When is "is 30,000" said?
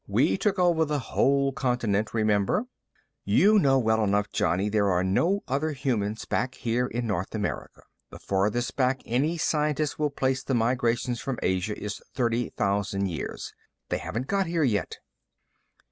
11.79-13.05